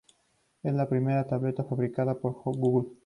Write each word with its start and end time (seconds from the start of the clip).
Es 0.63 0.73
la 0.73 0.89
primera 0.89 1.27
tableta 1.27 1.63
fabricada 1.63 2.15
por 2.15 2.33
Google. 2.57 2.89